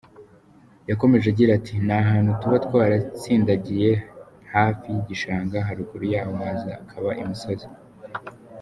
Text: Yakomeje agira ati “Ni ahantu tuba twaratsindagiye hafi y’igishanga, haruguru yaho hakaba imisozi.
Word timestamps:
Yakomeje 0.89 1.25
agira 1.31 1.51
ati 1.59 1.73
“Ni 1.85 1.93
ahantu 2.01 2.31
tuba 2.39 2.57
twaratsindagiye 2.65 3.91
hafi 4.53 4.85
y’igishanga, 4.93 5.57
haruguru 5.67 6.05
yaho 6.13 6.33
hakaba 6.41 7.11
imisozi. 7.23 7.67